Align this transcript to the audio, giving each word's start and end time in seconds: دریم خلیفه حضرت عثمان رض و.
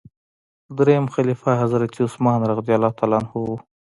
دریم 0.77 1.05
خلیفه 1.15 1.51
حضرت 1.61 1.93
عثمان 2.05 2.39
رض 2.49 2.67
و. 3.35 3.45